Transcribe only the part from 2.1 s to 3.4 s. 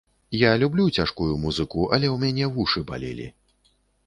ў мяне вушы балелі.